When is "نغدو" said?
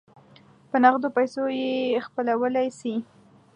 0.83-1.09